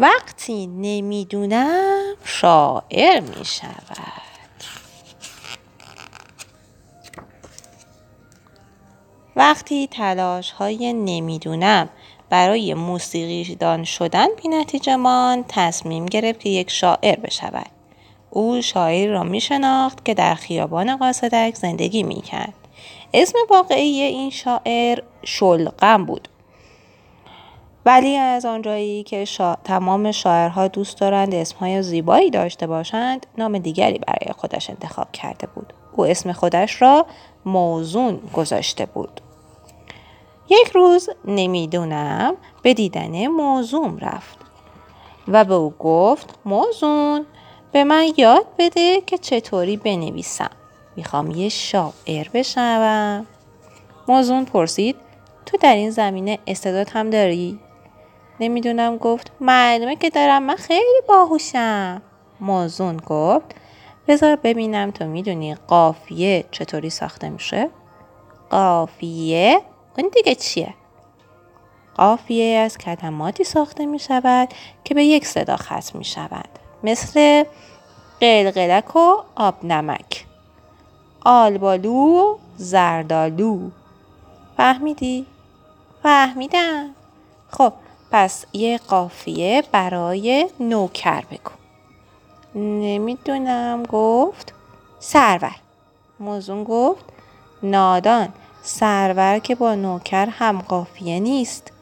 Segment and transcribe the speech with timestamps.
[0.00, 3.96] وقتی نمی‌دونم شاعر می شود
[9.36, 11.88] وقتی تلاش های نمی‌دونم
[12.30, 17.70] برای موسیقی دان شدن بی نتیجه مان تصمیم گرفت که یک شاعر بشود.
[18.30, 22.54] او شاعری را می شناخت که در خیابان قاصدک زندگی می کرد.
[23.14, 26.28] اسم واقعی این شاعر شلقم بود.
[27.86, 29.54] ولی از آنجایی که شا...
[29.54, 35.72] تمام شاعرها دوست دارند اسمهای زیبایی داشته باشند نام دیگری برای خودش انتخاب کرده بود.
[35.92, 37.06] او اسم خودش را
[37.44, 39.20] موزون گذاشته بود.
[40.48, 44.38] یک روز نمی‌دونم به دیدن موزون رفت
[45.28, 47.26] و به او گفت موزون
[47.72, 50.50] به من یاد بده که چطوری بنویسم.
[50.96, 53.26] می‌خوام یه شاعر بشنوم.
[54.08, 54.96] موزون پرسید
[55.46, 57.58] تو در این زمینه استعداد هم داری؟
[58.40, 62.02] نمی‌دونم گفت معلومه که دارم من خیلی باهوشم.
[62.40, 63.54] موزون گفت
[64.08, 67.70] بذار ببینم تو می‌دونی قافیه چطوری ساخته میشه؟
[68.50, 69.60] قافیه؟
[69.98, 70.74] اون دیگه چیه؟
[71.94, 74.48] قافیه از کلماتی ساخته می شود
[74.84, 76.48] که به یک صدا ختم می شود
[76.82, 77.44] مثل
[78.20, 80.26] قلقلک و آب نمک
[81.24, 83.70] آلبالو زردالو.
[84.56, 85.26] فهمیدی؟
[86.02, 86.90] فهمیدم.
[87.50, 87.72] خب
[88.12, 91.50] پس یه قافیه برای نوکر بگو.
[92.54, 93.82] نمی‌دونم.
[93.82, 94.54] گفت
[94.98, 95.56] سرور.
[96.20, 97.04] موزون گفت
[97.62, 98.28] نادان
[98.62, 101.72] سرور که با نوکر هم قافیه نیست.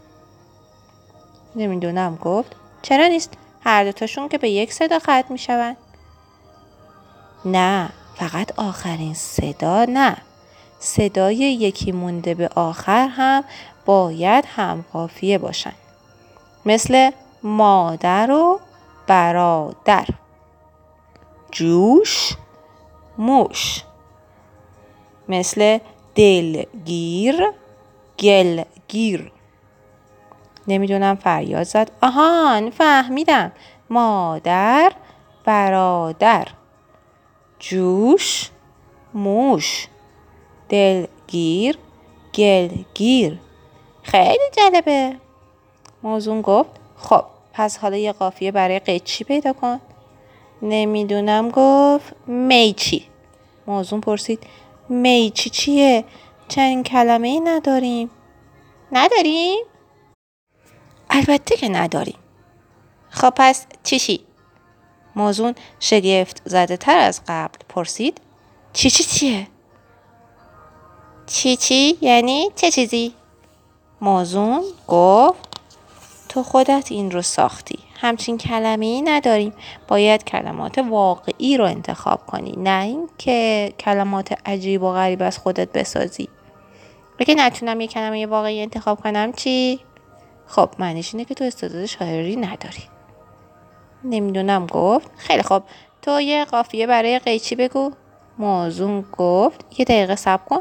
[1.56, 2.16] نمی‌دونم.
[2.16, 3.32] گفت چرا نیست؟
[3.64, 5.76] هر دوتاشون که به یک صدا ختم می شوند
[7.44, 10.16] نه فقط آخرین صدا نه.
[10.78, 13.44] صدای یکی مونده به آخر هم
[13.86, 15.72] باید هم قافیه باشن
[16.68, 17.10] مثل
[17.42, 18.60] مادر و
[19.06, 20.06] برادر.
[21.50, 22.32] جوش
[23.18, 23.84] موش.
[25.28, 25.78] مثل
[26.14, 27.52] دلگیر
[28.18, 29.32] گلگیر.
[30.68, 31.90] نمی‌دونم فریاد زد.
[32.02, 33.52] آهان فهمیدم.
[33.90, 34.92] مادر
[35.44, 36.48] برادر.
[37.58, 38.50] جوش
[39.14, 39.88] موش.
[40.68, 41.78] دلگیر
[42.34, 43.40] گلگیر.
[44.02, 45.16] خیلی جالبه.
[46.02, 49.80] موزون گفت خب پس حالا یه قافیه برای قیچی پیدا کن.
[50.62, 53.04] نمی‌دونم گفت میچی.
[53.66, 54.42] موزون پرسید
[54.88, 56.04] میچی چیه؟
[56.48, 58.10] چنین کلمه ای نداریم.
[58.92, 59.58] نداریم؟
[61.10, 62.18] البته که نداریم.
[63.10, 64.20] خب پس چی؟
[65.16, 68.20] موزون شگفت زده تر از قبل پرسید
[68.72, 69.46] چی چی چیه؟
[71.26, 73.14] چی چی؟ یعنی چه چیزی؟
[74.00, 75.47] موزون گفت
[76.28, 77.78] تو خودت این رو ساختی.
[78.00, 79.52] همچین کلمه ای نداریم.
[79.88, 86.28] باید کلمات واقعی رو انتخاب کنی نه اینکه کلمات عجیب و غریب از خودت بسازی.
[87.20, 89.80] اگه نتونم یه کلمه واقعی انتخاب کنم چی؟
[90.46, 92.82] خب معنیش اینه که تو استعداد شاعری نداری.
[94.04, 95.10] نمی‌دونم گفت.
[95.16, 95.62] خیلی خب
[96.02, 97.90] تو یه قافیه برای قیچی بگو.
[98.38, 99.64] موزون گفت.
[99.78, 100.60] یه دقیقه صبر کن.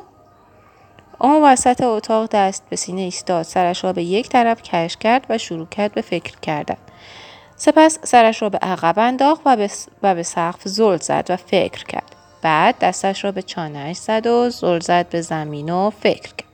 [1.19, 3.43] اون وسط اتاق دست به سینه ایستاد.
[3.43, 6.77] سرش را به یک طرف کش کرد و شروع کرد به فکر کردن.
[7.55, 9.69] سپس سرش را به عقب انداخت و به,
[10.03, 12.15] و به سقف زل زد و فکر کرد.
[12.41, 16.47] بعد دستش را به چانهش زد و زل زد به زمین و فکر کرد.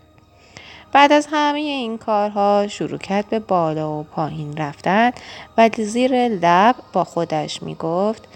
[0.93, 5.11] بعد از همه این کارها شروع کرد به بالا و پایین رفتن
[5.57, 8.27] و زیر لب با خودش می گفت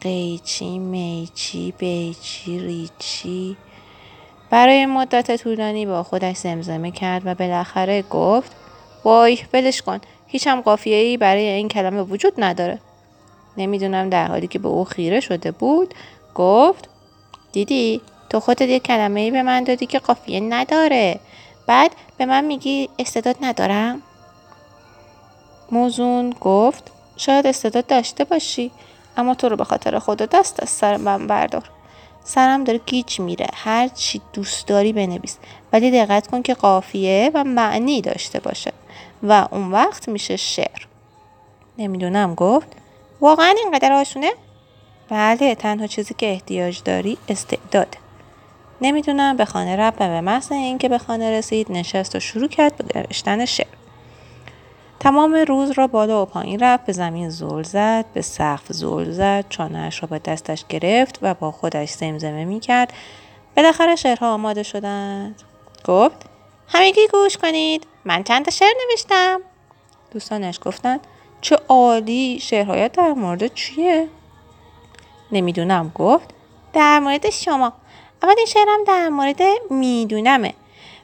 [0.00, 3.56] قیچی میچی بیچی ریچی
[4.50, 8.52] برای مدت طولانی با خودش زمزمه کرد و بالاخره گفت
[9.04, 10.00] وای ولش کن.
[10.26, 12.78] هیچ هم ای برای این کلمه وجود نداره.
[13.56, 15.94] نمی‌دونم در حالی که به او خیره شده بود
[16.34, 16.88] گفت
[17.52, 21.20] دیدی تو خودت یک کلمه ای به من دادی که قافیه نداره.
[21.66, 24.02] بعد به من میگی استعداد ندارم؟
[25.70, 28.70] موزون گفت شاید استعداد داشته باشی
[29.16, 31.62] اما تو رو به خاطر خدا دست از سر من بردار.
[32.26, 33.46] سرم داره گیج میره.
[33.54, 35.36] هر چی دوست داری بنویس.
[35.72, 38.72] ولی دقت کن که قافیه و معنی داشته باشه.
[39.22, 40.86] و اون وقت میشه شعر.
[41.78, 42.68] نمی‌دونم گفت.
[43.20, 44.30] واقعا اینقدر آسونه
[45.08, 47.98] بله تنها چیزی که احتیاج داری استعداده
[48.80, 52.76] نمی‌دونم به خانه رفت و به محض اینکه به خانه رسید نشست و شروع کرد
[52.76, 53.66] به نوشتن شعر.
[55.06, 59.44] تمام روز را بالا و پایین رفت به زمین زل زد به سقف زل زد
[59.48, 62.92] چانهاش را با دستش گرفت و با خودش زمزمه می کرد
[63.56, 65.42] بالاخره شعرها آماده شدند.
[65.84, 66.26] گفت
[66.68, 69.40] همگی گوش کنید من چند تا شعر نوشتم.
[70.10, 71.00] دوستانش گفتند
[71.40, 74.08] چه عالی شعرهایت در مورد چیه؟
[75.32, 75.92] نمی‌دونم.
[75.94, 76.30] گفت
[76.72, 77.72] در مورد شما.
[78.22, 80.54] اما این شعرم در مورد میدونمه.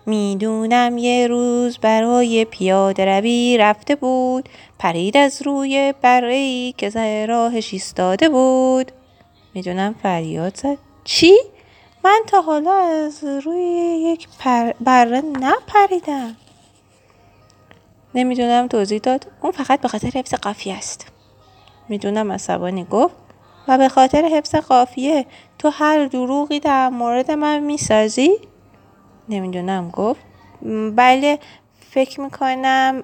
[0.07, 4.49] می‌دونم یه روز برای پیاده روی رفته بود.
[4.79, 8.93] پرید از روی بره که زه راهش ایستاده بود.
[9.55, 10.79] می‌دونم فریاد زد.
[11.05, 11.39] چی؟
[12.05, 13.63] من تا حالا از روی
[14.13, 14.73] یک پر...
[14.81, 16.37] بره نپریدم.
[18.15, 19.27] نمی‌دونم توضیح داد.
[19.43, 21.07] اون فقط به خاطر حفظ قافیه است.
[21.89, 23.15] می‌دونم عصبانی گفت.
[23.69, 25.27] و به خاطر حفظ قافیه
[25.59, 28.31] تو هر دروغی در مورد من می‌سازی؟
[29.29, 30.21] نمی‌دونم گفت.
[30.97, 31.39] بله
[31.91, 33.03] فکر می‌کنم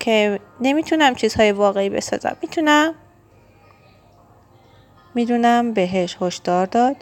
[0.00, 2.36] که نمی‌تونم چیزهای واقعی بسازم.
[2.42, 2.94] می‌تونم؟
[5.14, 6.96] می‌دونم بهش هشدار داد.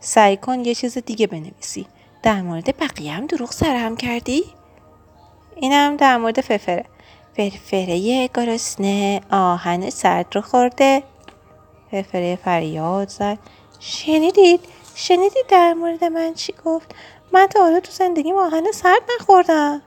[0.00, 1.86] سعی کن یه چیز دیگه بنویسی.
[2.22, 4.44] در مورد بقیه هم دروغ سرهم کردی؟
[5.56, 6.84] اینم در مورد فرفره.
[7.36, 11.02] فرفره گرسنه آهن سرد رو خورده.
[11.90, 13.38] فرفره فریاد زد.
[13.80, 14.60] شنیدید؟
[14.94, 16.94] شنیدید در مورد من چی گفت؟
[17.32, 19.82] من تا حالا تو زندگی آهن سرد نخوردم.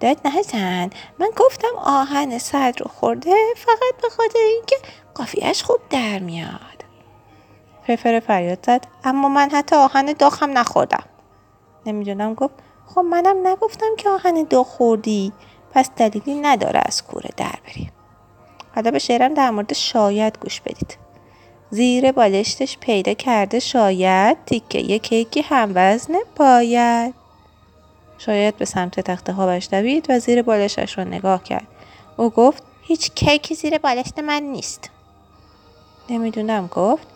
[0.00, 4.76] داد نزن من گفتم آهن سرد رو خورده فقط به خاطر اینکه
[5.14, 6.84] قافیهش خوب در میاد.
[7.86, 11.04] فرفره فریاد زد اما من حتی آهن داغ هم نخوردم.
[11.86, 12.54] نمی‌دونم گفت
[12.86, 15.32] خب منم نگفتم که آهن داغ خوردی
[15.74, 17.90] پس دلیلی نداره از کوره در بری
[18.74, 21.01] حالا به شعرم در مورد شاید گوش بدید.
[21.74, 27.14] زیر بالشتش پیدا کرده شاید تیکه یه کیکی هم وزن باید.
[28.18, 31.66] شاید به سمت تخت خوابش دوید و زیر بالشش را نگاه کرد.
[32.16, 34.90] او گفت هیچ کیکی زیر بالشت من نیست.
[36.10, 37.06] نمی‌دونم گفت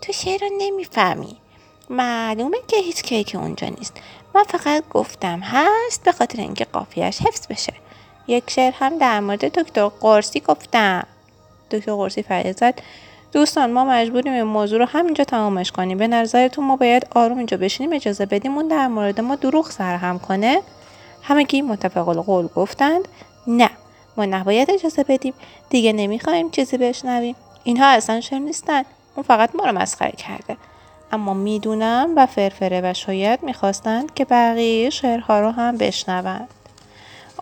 [0.00, 1.36] تو شعر رو نمی‌فهمی؟
[1.90, 3.94] معلومه که هیچ کیک اونجا نیست.
[4.34, 7.72] من فقط گفتم هست به خاطر اینکه قافیهش حفظ بشه.
[8.28, 11.06] یک شعر هم در مورد دکتر قرصی گفتم.
[11.70, 12.80] دکتر قرصی فریاد زد.
[13.32, 15.98] دوستان ما مجبوریم این موضوع رو همینجا تمامش کنیم.
[15.98, 20.18] به نظرتون ما باید آروم اینجا بشینیم اجازه بدیم اون در مورد ما دروغ سرهم
[20.18, 20.60] کنه؟
[21.22, 23.08] همگی متفق القول گفتند.
[23.46, 23.70] نه
[24.16, 25.34] ما نباید اجازه بدیم.
[25.70, 27.36] دیگه نمی‌خوایم چیزی بشنویم.
[27.64, 28.82] اینها اصلا شعر نیستن.
[29.16, 30.56] اون فقط ما رو مسخره کرده.
[31.12, 36.48] اما می‌دونم و فرفره و شاید می‌خواستند که بقیه شعرها رو هم بشنوند.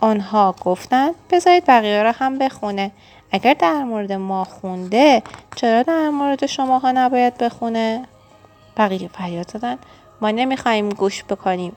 [0.01, 2.91] آنها گفتند بذارید بقیه رو هم بخونه.
[3.31, 5.23] اگر در مورد ما خونده
[5.57, 8.05] چرا در مورد شماها نباید بخونه؟
[8.77, 9.79] بقیه فریاد زدن.
[10.21, 11.77] ما نمی‌خواهیم گوش بکنیم.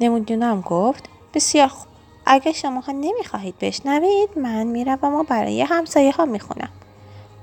[0.00, 1.88] نمی‌دونم گفت بسیار خوب.
[2.26, 6.68] اگر شماها نمی‌خواهید بشنوید من میرم و برای همسایه ها می‌خونم.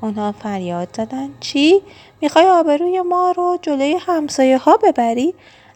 [0.01, 1.29] آنها فریاد زدن.
[1.39, 1.81] چی؟
[2.21, 5.33] می‌خوای آبروی ما رو جلوی همسایه ها ببری؟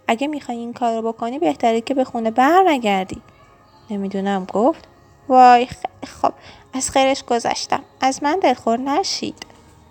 [0.08, 3.22] اگه می‌خوای این کار رو بکنی بهتره که به خونه بر نگردی
[3.90, 4.88] نمی‌دونم گفت.
[5.30, 5.68] وای
[6.06, 6.34] خب
[6.74, 7.84] از خیرش گذشتم.
[8.02, 9.46] از من دلخور نشید.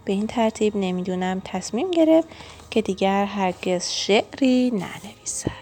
[0.04, 2.28] به این ترتیب نمی‌دونم تصمیم گرفت
[2.70, 5.61] که دیگر هرگز شعری ننویسد.